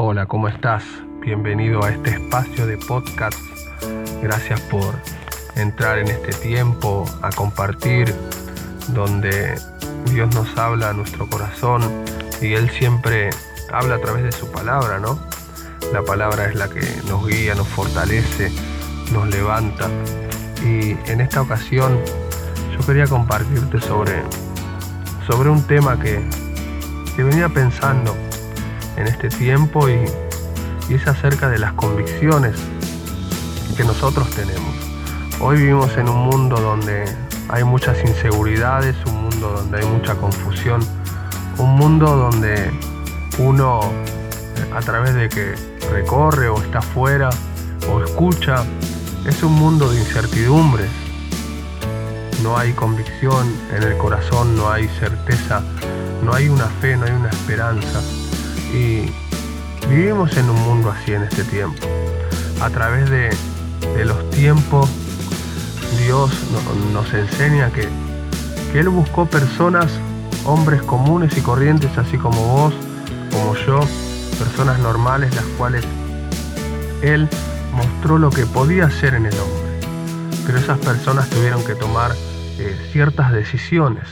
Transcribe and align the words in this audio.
Hola, 0.00 0.26
¿cómo 0.26 0.46
estás? 0.46 0.84
Bienvenido 1.22 1.82
a 1.82 1.90
este 1.90 2.10
espacio 2.10 2.68
de 2.68 2.78
podcast. 2.78 3.36
Gracias 4.22 4.60
por 4.60 4.94
entrar 5.56 5.98
en 5.98 6.06
este 6.06 6.34
tiempo 6.34 7.04
a 7.20 7.30
compartir 7.30 8.14
donde 8.94 9.60
Dios 10.12 10.32
nos 10.36 10.56
habla 10.56 10.90
a 10.90 10.92
nuestro 10.92 11.28
corazón 11.28 11.82
y 12.40 12.52
Él 12.52 12.70
siempre 12.70 13.30
habla 13.72 13.96
a 13.96 13.98
través 13.98 14.22
de 14.22 14.30
su 14.30 14.48
palabra, 14.52 15.00
¿no? 15.00 15.18
La 15.92 16.04
palabra 16.04 16.44
es 16.44 16.54
la 16.54 16.68
que 16.68 16.86
nos 17.08 17.26
guía, 17.26 17.56
nos 17.56 17.66
fortalece, 17.66 18.52
nos 19.12 19.28
levanta. 19.28 19.88
Y 20.64 20.96
en 21.10 21.20
esta 21.20 21.42
ocasión 21.42 21.98
yo 22.72 22.86
quería 22.86 23.08
compartirte 23.08 23.80
sobre, 23.80 24.22
sobre 25.26 25.50
un 25.50 25.64
tema 25.64 25.98
que, 25.98 26.22
que 27.16 27.24
venía 27.24 27.48
pensando 27.48 28.14
en 28.98 29.06
este 29.06 29.28
tiempo 29.28 29.88
y, 29.88 30.04
es 30.92 31.06
acerca 31.06 31.50
de 31.50 31.58
las 31.58 31.74
convicciones 31.74 32.56
que 33.76 33.84
nosotros 33.84 34.28
tenemos. 34.30 34.74
Hoy 35.38 35.58
vivimos 35.58 35.94
en 35.98 36.08
un 36.08 36.16
mundo 36.16 36.56
donde 36.56 37.04
hay 37.50 37.62
muchas 37.62 38.02
inseguridades, 38.02 38.96
un 39.06 39.24
mundo 39.24 39.52
donde 39.52 39.80
hay 39.80 39.86
mucha 39.86 40.14
confusión, 40.14 40.80
un 41.58 41.76
mundo 41.76 42.16
donde 42.16 42.70
uno 43.38 43.80
a 44.74 44.80
través 44.80 45.14
de 45.14 45.28
que 45.28 45.54
recorre 45.90 46.48
o 46.48 46.56
está 46.56 46.78
afuera 46.78 47.28
o 47.92 48.02
escucha, 48.02 48.64
es 49.26 49.42
un 49.42 49.52
mundo 49.52 49.90
de 49.90 49.98
incertidumbres. 49.98 50.90
No 52.42 52.56
hay 52.56 52.72
convicción 52.72 53.46
en 53.76 53.82
el 53.82 53.96
corazón, 53.98 54.56
no 54.56 54.70
hay 54.70 54.88
certeza, 54.88 55.62
no 56.24 56.32
hay 56.32 56.48
una 56.48 56.66
fe, 56.80 56.96
no 56.96 57.04
hay 57.04 57.12
una 57.12 57.28
esperanza. 57.28 58.00
Y 58.72 59.10
vivimos 59.88 60.36
en 60.36 60.50
un 60.50 60.60
mundo 60.62 60.90
así 60.90 61.12
en 61.12 61.22
este 61.22 61.44
tiempo. 61.44 61.86
A 62.60 62.70
través 62.70 63.08
de, 63.08 63.30
los 64.04 64.30
tiempos, 64.30 64.88
Dios 66.04 66.30
nos 66.92 67.12
enseña 67.14 67.70
que, 67.70 67.88
que 68.72 68.80
Él 68.80 68.88
buscó 68.88 69.26
personas, 69.26 69.86
hombres 70.44 70.82
comunes 70.82 71.36
y 71.36 71.40
corrientes, 71.40 71.96
así 71.96 72.16
como 72.18 72.40
vos, 72.42 72.74
como 73.30 73.54
yo, 73.54 73.80
personas 74.38 74.78
normales, 74.80 75.34
las 75.34 75.44
cuales 75.56 75.84
Él 77.02 77.28
mostró 77.74 78.18
lo 78.18 78.30
que 78.30 78.46
podía 78.46 78.86
hacer 78.86 79.14
en 79.14 79.26
el 79.26 79.34
hombre. 79.34 79.88
Pero 80.46 80.58
esas 80.58 80.78
personas 80.78 81.28
tuvieron 81.28 81.64
que 81.64 81.74
tomar 81.74 82.12
eh, 82.58 82.76
ciertas 82.92 83.32
decisiones, 83.32 84.04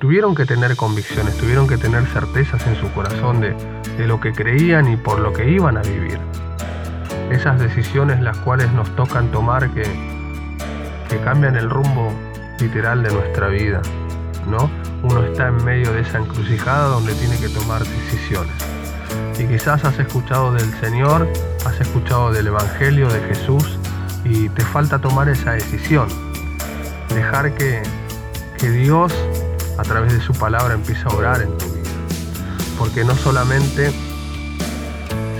tuvieron 0.00 0.34
que 0.34 0.44
tener 0.44 0.76
convicciones, 0.76 1.36
tuvieron 1.38 1.68
que 1.68 1.76
tener 1.76 2.06
certezas 2.06 2.66
en 2.66 2.76
su 2.76 2.90
corazón 2.92 3.40
de, 3.40 3.54
de 3.96 4.06
lo 4.06 4.20
que 4.20 4.32
creían 4.32 4.88
y 4.92 4.96
por 4.96 5.18
lo 5.18 5.32
que 5.32 5.48
iban 5.48 5.76
a 5.76 5.82
vivir. 5.82 6.18
Esas 7.30 7.58
decisiones 7.60 8.20
las 8.20 8.36
cuales 8.38 8.70
nos 8.72 8.94
tocan 8.94 9.30
tomar 9.30 9.70
que, 9.70 9.84
que 11.08 11.18
cambian 11.18 11.56
el 11.56 11.70
rumbo 11.70 12.12
literal 12.60 13.02
de 13.02 13.12
nuestra 13.12 13.48
vida, 13.48 13.82
¿no? 14.48 14.70
Uno 15.02 15.24
está 15.24 15.48
en 15.48 15.64
medio 15.64 15.92
de 15.92 16.00
esa 16.00 16.18
encrucijada 16.18 16.88
donde 16.88 17.14
tiene 17.14 17.36
que 17.38 17.48
tomar 17.48 17.84
decisiones. 17.84 18.52
Y 19.38 19.46
quizás 19.46 19.84
has 19.84 19.98
escuchado 19.98 20.52
del 20.52 20.72
Señor, 20.80 21.28
has 21.66 21.80
escuchado 21.80 22.32
del 22.32 22.46
Evangelio 22.46 23.08
de 23.08 23.20
Jesús 23.20 23.78
y 24.24 24.48
te 24.48 24.62
falta 24.62 24.98
tomar 24.98 25.28
esa 25.28 25.52
decisión. 25.52 26.08
Dejar 27.14 27.52
que, 27.54 27.82
que 28.58 28.70
Dios 28.70 29.12
a 29.78 29.82
través 29.82 30.12
de 30.12 30.20
su 30.20 30.32
palabra 30.32 30.74
empiece 30.74 31.02
a 31.04 31.14
orar 31.14 31.42
en 31.42 31.56
tu. 31.58 31.75
Porque 32.78 33.04
no 33.04 33.16
solamente 33.16 33.92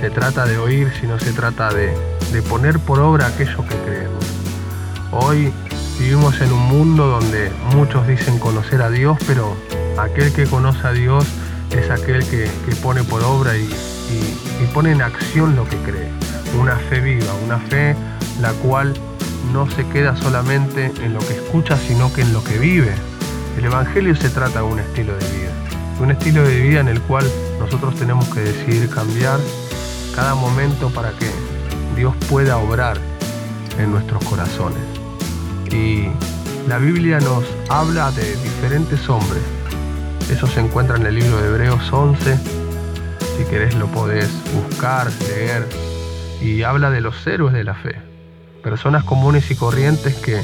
se 0.01 0.09
trata 0.09 0.45
de 0.45 0.57
oír, 0.57 0.91
sino 0.99 1.19
se 1.19 1.33
trata 1.33 1.73
de, 1.73 1.93
de 2.31 2.41
poner 2.41 2.79
por 2.79 2.99
obra 2.99 3.27
aquello 3.27 3.65
que 3.67 3.75
creemos. 3.85 4.25
Hoy 5.11 5.51
vivimos 5.99 6.39
en 6.41 6.51
un 6.51 6.67
mundo 6.67 7.07
donde 7.07 7.51
muchos 7.75 8.07
dicen 8.07 8.39
conocer 8.39 8.81
a 8.81 8.89
Dios, 8.89 9.17
pero 9.25 9.55
aquel 9.97 10.31
que 10.31 10.45
conoce 10.45 10.87
a 10.87 10.91
Dios 10.91 11.25
es 11.71 11.89
aquel 11.89 12.25
que, 12.25 12.49
pone 12.81 13.03
por 13.03 13.23
obra 13.23 13.57
y, 13.57 13.69
pone 14.73 14.91
en 14.91 15.01
acción 15.01 15.55
lo 15.55 15.67
que 15.67 15.77
cree. 15.77 16.09
Una 16.59 16.75
fe 16.75 16.99
viva, 16.99 17.33
una 17.45 17.57
fe 17.57 17.95
la 18.41 18.51
cual 18.53 18.93
no 19.51 19.69
se 19.69 19.87
queda 19.87 20.15
solamente 20.15 20.91
en 21.03 21.13
lo 21.13 21.19
que 21.19 21.33
escucha, 21.33 21.77
sino 21.77 22.13
que 22.13 22.21
en 22.21 22.33
lo 22.33 22.43
que 22.43 22.57
vive. 22.57 22.93
El 23.57 23.65
Evangelio 23.65 24.15
se 24.15 24.29
trata 24.29 24.59
de 24.59 24.65
un 24.65 24.79
estilo 24.79 25.13
de 25.13 25.25
vida, 25.25 25.51
un 25.99 26.11
estilo 26.11 26.43
de 26.43 26.61
vida 26.61 26.79
en 26.79 26.87
el 26.87 27.01
cual 27.01 27.25
nosotros 27.59 27.95
tenemos 27.95 28.27
que 28.33 28.41
decidir 28.41 28.89
cambiar 28.89 29.39
cada 30.15 30.35
momento 30.35 30.89
para 30.89 31.11
que 31.11 31.29
Dios 31.95 32.15
pueda 32.29 32.57
obrar 32.57 32.97
en 33.79 33.91
nuestros 33.91 34.23
corazones. 34.25 34.83
Y 35.71 36.07
la 36.67 36.77
Biblia 36.77 37.19
nos 37.19 37.43
habla 37.69 38.11
de 38.11 38.35
diferentes 38.37 39.07
hombres 39.09 39.41
eso 40.31 40.45
se 40.45 40.59
encuentra 40.59 40.97
en 40.97 41.05
el 41.05 41.15
libro 41.15 41.41
de 41.41 41.47
Hebreos 41.47 41.91
11. 41.91 42.37
Si 43.37 43.43
querés 43.49 43.75
lo 43.75 43.87
podés 43.87 44.29
buscar, 44.53 45.09
leer. 45.29 45.65
Y 46.41 46.63
habla 46.63 46.89
de 46.89 46.99
los 46.99 47.25
héroes 47.25 47.53
de 47.53 47.63
la 47.63 47.75
fe. 47.75 47.95
Personas 48.61 49.05
comunes 49.05 49.49
y 49.51 49.55
corrientes 49.55 50.15
que 50.15 50.43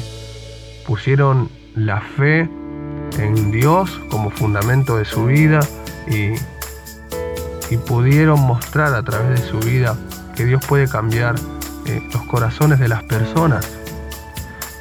pusieron 0.86 1.50
la 1.74 2.00
fe 2.00 2.48
en 3.18 3.50
Dios 3.50 4.00
como 4.10 4.30
fundamento 4.30 4.96
de 4.96 5.04
su 5.04 5.26
vida 5.26 5.60
y, 6.06 6.32
y 7.72 7.76
pudieron 7.76 8.40
mostrar 8.40 8.94
a 8.94 9.02
través 9.02 9.40
de 9.40 9.48
su 9.48 9.58
vida 9.58 9.96
que 10.34 10.44
Dios 10.44 10.64
puede 10.66 10.88
cambiar 10.88 11.36
eh, 11.86 12.02
los 12.12 12.22
corazones 12.24 12.78
de 12.78 12.88
las 12.88 13.02
personas. 13.04 13.68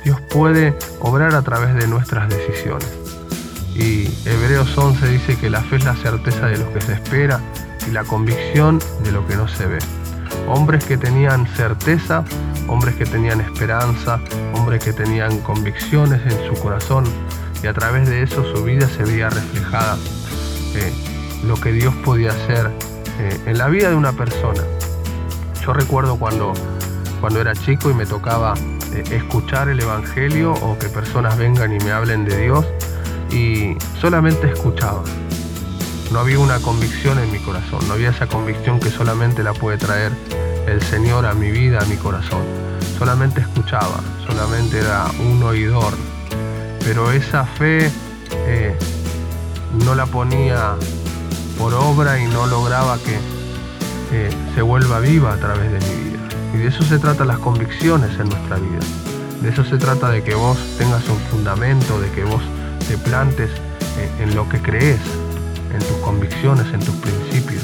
Dios 0.04 0.20
puede 0.22 0.76
obrar 1.00 1.36
a 1.36 1.42
través 1.42 1.76
de 1.76 1.88
nuestras 1.88 2.30
decisiones. 2.30 2.88
Y 3.76 4.08
Hebreos 4.26 4.78
11 4.78 5.08
dice 5.08 5.38
que 5.38 5.50
la 5.50 5.62
fe 5.62 5.78
es 5.78 5.86
la 5.86 5.96
certeza 5.96 6.48
de 6.48 6.58
lo 6.58 6.72
que 6.74 6.82
se 6.82 6.94
espera 6.94 7.40
y 7.88 7.92
la 7.92 8.04
convicción 8.04 8.80
de 9.04 9.12
lo 9.12 9.26
que 9.28 9.36
no 9.36 9.48
se 9.48 9.66
ve. 9.66 9.80
Hombres 10.48 10.84
que 10.86 10.98
tenían 10.98 11.48
certeza, 11.56 12.24
hombres 12.68 12.96
que 12.96 13.06
tenían 13.06 13.42
esperanza, 13.42 14.20
hombres 14.54 14.84
que 14.84 14.94
tenían 14.94 15.40
convicciones 15.40 16.22
en 16.26 16.48
su 16.48 16.62
corazón 16.62 17.06
y 17.64 17.68
a 17.68 17.74
través 17.74 18.10
de 18.10 18.24
eso 18.24 18.44
su 18.54 18.64
vida 18.64 18.88
se 18.88 19.04
veía 19.04 19.30
reflejada 19.30 19.98
eh, 20.76 20.94
lo 21.46 21.56
que 21.56 21.72
Dios 21.72 21.96
podía 22.04 22.32
hacer 22.32 22.70
eh, 23.20 23.40
en 23.46 23.58
la 23.58 23.70
vida 23.70 23.90
de 23.90 23.96
una 23.96 24.12
persona. 24.12 24.62
Yo 25.66 25.74
recuerdo 25.74 26.18
cuando, 26.18 26.54
cuando 27.22 27.40
era 27.40 27.56
chico 27.56 27.90
y 27.90 27.94
me 27.94 28.06
tocaba 28.06 28.54
eh, 28.94 29.04
escuchar 29.12 29.70
el 29.70 29.80
Evangelio 29.80 30.54
o 30.54 30.78
que 30.78 30.90
personas 30.90 31.38
vengan 31.38 31.72
y 31.74 31.84
me 31.84 31.92
hablen 31.92 32.26
de 32.26 32.38
Dios, 32.38 32.66
y 33.32 33.76
solamente 34.00 34.52
escuchaba. 34.52 35.04
No 36.12 36.20
había 36.20 36.38
una 36.40 36.60
convicción 36.60 37.18
en 37.18 37.32
mi 37.32 37.40
corazón, 37.40 37.80
no 37.88 37.94
había 37.94 38.10
esa 38.10 38.28
convicción 38.28 38.80
que 38.80 38.90
solamente 38.90 39.42
la 39.42 39.54
puede 39.54 39.78
traer 39.78 40.12
el 40.68 40.82
Señor 40.82 41.26
a 41.26 41.34
mi 41.34 41.50
vida, 41.50 41.80
a 41.80 41.86
mi 41.86 41.96
corazón. 41.96 42.44
Solamente 43.00 43.42
escuchaba, 43.42 44.02
solamente 44.28 44.80
era 44.80 45.06
un 45.20 45.42
oidor. 45.42 45.94
Pero 46.84 47.12
esa 47.12 47.46
fe 47.46 47.90
eh, 48.48 48.78
no 49.86 49.96
la 49.96 50.06
ponía 50.06 50.76
por 51.58 51.74
obra 51.74 52.20
y 52.20 52.28
no 52.28 52.46
lograba 52.46 52.98
que 52.98 53.18
eh, 54.12 54.30
se 54.54 54.62
vuelva 54.62 55.00
viva 55.00 55.34
a 55.34 55.38
través 55.38 55.72
de 55.72 55.80
mi 55.80 56.10
vida. 56.10 56.20
Y 56.54 56.58
de 56.58 56.68
eso 56.68 56.84
se 56.84 57.00
trata 57.00 57.26
las 57.26 57.40
convicciones 57.40 58.20
en 58.20 58.30
nuestra 58.30 58.58
vida. 58.58 58.80
De 59.42 59.50
eso 59.50 59.64
se 59.64 59.78
trata 59.78 60.10
de 60.10 60.24
que 60.24 60.36
vos 60.36 60.58
tengas 60.78 61.08
un 61.10 61.18
fundamento, 61.32 62.00
de 62.00 62.10
que 62.12 62.24
vos 62.24 62.42
te 62.88 62.98
plantes 62.98 63.50
en, 64.20 64.36
lo 64.36 64.48
que 64.48 64.62
crees, 64.62 65.02
en 65.74 65.80
tus 65.80 65.98
convicciones, 65.98 66.68
en 66.74 66.80
tus 66.80 66.96
principios. 66.96 67.64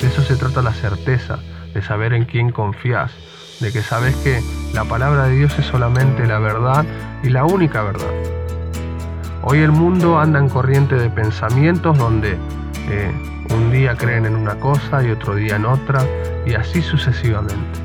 De 0.00 0.08
eso 0.08 0.22
se 0.22 0.36
trata 0.36 0.62
la 0.62 0.72
certeza, 0.72 1.38
de 1.74 1.82
saber 1.82 2.12
en 2.12 2.24
quién 2.24 2.50
confías, 2.50 3.10
de 3.60 3.72
que 3.72 3.82
sabes 3.82 4.14
que 4.16 4.42
la 4.72 4.84
palabra 4.84 5.26
de 5.26 5.36
Dios 5.36 5.58
es 5.58 5.66
solamente 5.66 6.26
la 6.26 6.38
verdad 6.38 6.84
y 7.22 7.28
la 7.28 7.44
única 7.44 7.82
verdad. 7.82 8.31
Hoy 9.44 9.58
el 9.58 9.72
mundo 9.72 10.20
anda 10.20 10.38
en 10.38 10.48
corriente 10.48 10.94
de 10.94 11.10
pensamientos 11.10 11.98
donde 11.98 12.38
eh, 12.88 13.12
un 13.50 13.72
día 13.72 13.96
creen 13.96 14.24
en 14.24 14.36
una 14.36 14.54
cosa 14.54 15.02
y 15.02 15.10
otro 15.10 15.34
día 15.34 15.56
en 15.56 15.66
otra 15.66 16.06
y 16.46 16.54
así 16.54 16.80
sucesivamente. 16.80 17.80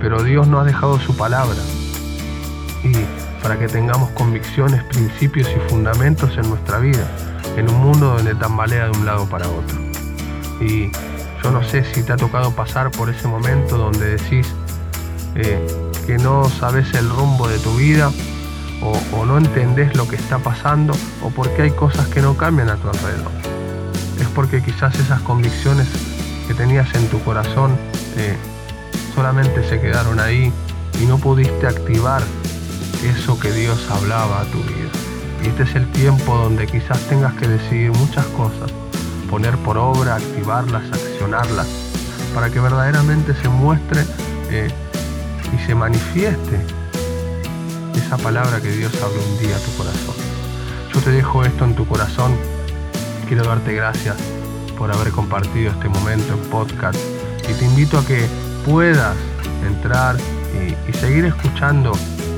Pero 0.00 0.22
Dios 0.22 0.46
no 0.46 0.60
ha 0.60 0.64
dejado 0.64 1.00
su 1.00 1.16
palabra 1.16 1.58
y 2.84 2.92
para 3.42 3.58
que 3.58 3.66
tengamos 3.66 4.10
convicciones, 4.10 4.84
principios 4.84 5.50
y 5.50 5.70
fundamentos 5.70 6.38
en 6.38 6.48
nuestra 6.48 6.78
vida, 6.78 7.10
en 7.56 7.68
un 7.68 7.80
mundo 7.80 8.14
donde 8.14 8.36
tambalea 8.36 8.84
de 8.84 8.90
un 8.92 9.04
lado 9.04 9.28
para 9.28 9.48
otro. 9.48 9.76
Y 10.60 10.92
yo 11.42 11.50
no 11.50 11.64
sé 11.64 11.82
si 11.82 12.04
te 12.04 12.12
ha 12.12 12.16
tocado 12.16 12.52
pasar 12.52 12.92
por 12.92 13.10
ese 13.10 13.26
momento 13.26 13.76
donde 13.76 14.16
decís 14.16 14.54
eh, 15.34 15.66
que 16.06 16.16
no 16.16 16.48
sabes 16.48 16.94
el 16.94 17.08
rumbo 17.08 17.48
de 17.48 17.58
tu 17.58 17.74
vida 17.74 18.12
o, 18.82 19.24
no 19.24 19.38
entendés 19.38 19.96
lo 19.96 20.06
que 20.08 20.16
está 20.16 20.38
pasando 20.38 20.94
o 21.22 21.30
porque 21.30 21.62
hay 21.62 21.70
cosas 21.70 22.06
que 22.08 22.20
no 22.20 22.36
cambian 22.36 22.68
a 22.68 22.76
tu 22.76 22.88
alrededor. 22.88 23.32
Es 24.20 24.28
porque 24.28 24.62
quizás 24.62 24.94
esas 24.98 25.20
convicciones 25.22 25.88
que 26.46 26.54
tenías 26.54 26.94
en 26.94 27.08
tu 27.08 27.20
corazón 27.22 27.76
eh, 28.16 28.36
solamente 29.14 29.68
se 29.68 29.80
quedaron 29.80 30.20
ahí 30.20 30.52
y 31.00 31.06
no 31.06 31.18
pudiste 31.18 31.66
activar 31.66 32.22
eso 33.04 33.38
que 33.38 33.50
Dios 33.52 33.88
hablaba 33.90 34.40
a 34.40 34.44
tu 34.44 34.58
vida. 34.58 34.90
Y 35.42 35.48
este 35.48 35.64
es 35.64 35.74
el 35.74 35.90
tiempo 35.92 36.36
donde 36.36 36.66
quizás 36.66 36.98
tengas 37.08 37.34
que 37.34 37.46
decidir 37.46 37.92
muchas 37.92 38.24
cosas, 38.26 38.70
poner 39.30 39.56
por 39.58 39.76
obra, 39.76 40.16
activarlas, 40.16 40.84
accionarlas, 40.92 41.66
para 42.34 42.50
que 42.50 42.60
verdaderamente 42.60 43.34
se 43.34 43.48
muestre 43.48 44.04
eh, 44.50 44.70
y 45.54 45.66
se 45.66 45.74
manifieste 45.74 46.85
esa 47.96 48.16
palabra 48.16 48.60
que 48.60 48.70
Dios 48.70 48.92
habló 49.02 49.22
un 49.22 49.38
día 49.38 49.56
a 49.56 49.60
tu 49.60 49.72
corazón. 49.76 50.14
Yo 50.92 51.00
te 51.00 51.10
dejo 51.10 51.44
esto 51.44 51.64
en 51.64 51.74
tu 51.74 51.86
corazón. 51.86 52.36
Quiero 53.26 53.44
darte 53.44 53.72
gracias 53.72 54.16
por 54.78 54.92
haber 54.92 55.10
compartido 55.10 55.70
este 55.70 55.88
momento 55.88 56.34
en 56.34 56.40
podcast 56.50 56.98
y 57.48 57.54
te 57.54 57.64
invito 57.64 57.98
a 57.98 58.04
que 58.04 58.26
puedas 58.64 59.16
entrar 59.66 60.16
y, 60.88 60.92
seguir 60.92 61.26
escuchando 61.26 61.92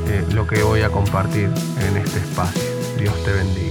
eh, 0.08 0.24
lo 0.32 0.46
que 0.46 0.62
voy 0.62 0.82
a 0.82 0.90
compartir 0.90 1.50
en 1.80 1.96
este 1.96 2.18
espacio. 2.18 2.62
Dios 2.98 3.14
te 3.24 3.32
bendiga. 3.32 3.67